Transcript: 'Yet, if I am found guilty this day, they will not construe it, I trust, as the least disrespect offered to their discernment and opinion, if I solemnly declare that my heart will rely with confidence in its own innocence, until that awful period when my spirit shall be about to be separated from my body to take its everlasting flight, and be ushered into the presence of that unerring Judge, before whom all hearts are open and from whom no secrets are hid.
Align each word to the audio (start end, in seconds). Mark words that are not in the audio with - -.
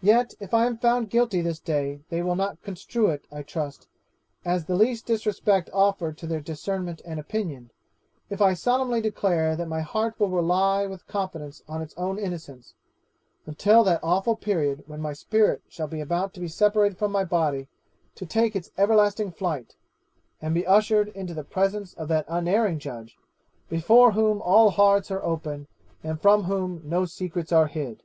'Yet, 0.00 0.34
if 0.40 0.52
I 0.52 0.66
am 0.66 0.76
found 0.76 1.08
guilty 1.08 1.40
this 1.40 1.60
day, 1.60 2.00
they 2.08 2.20
will 2.20 2.34
not 2.34 2.60
construe 2.62 3.10
it, 3.10 3.26
I 3.30 3.42
trust, 3.44 3.86
as 4.44 4.64
the 4.64 4.74
least 4.74 5.06
disrespect 5.06 5.70
offered 5.72 6.18
to 6.18 6.26
their 6.26 6.40
discernment 6.40 7.00
and 7.04 7.20
opinion, 7.20 7.70
if 8.28 8.42
I 8.42 8.54
solemnly 8.54 9.00
declare 9.00 9.54
that 9.54 9.68
my 9.68 9.80
heart 9.80 10.18
will 10.18 10.30
rely 10.30 10.86
with 10.86 11.06
confidence 11.06 11.62
in 11.68 11.80
its 11.80 11.94
own 11.96 12.18
innocence, 12.18 12.74
until 13.46 13.84
that 13.84 14.02
awful 14.02 14.34
period 14.34 14.82
when 14.88 15.00
my 15.00 15.12
spirit 15.12 15.62
shall 15.68 15.86
be 15.86 16.00
about 16.00 16.34
to 16.34 16.40
be 16.40 16.48
separated 16.48 16.98
from 16.98 17.12
my 17.12 17.22
body 17.24 17.68
to 18.16 18.26
take 18.26 18.56
its 18.56 18.72
everlasting 18.76 19.30
flight, 19.30 19.76
and 20.40 20.54
be 20.56 20.66
ushered 20.66 21.06
into 21.10 21.34
the 21.34 21.44
presence 21.44 21.94
of 21.94 22.08
that 22.08 22.26
unerring 22.26 22.80
Judge, 22.80 23.16
before 23.68 24.10
whom 24.10 24.42
all 24.42 24.70
hearts 24.70 25.08
are 25.12 25.22
open 25.22 25.68
and 26.02 26.20
from 26.20 26.42
whom 26.42 26.82
no 26.84 27.04
secrets 27.04 27.52
are 27.52 27.68
hid. 27.68 28.02